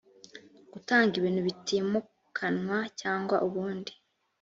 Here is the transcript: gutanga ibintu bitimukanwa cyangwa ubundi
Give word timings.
gutanga 0.73 1.13
ibintu 1.19 1.41
bitimukanwa 1.47 2.77
cyangwa 3.01 3.35
ubundi 3.47 3.91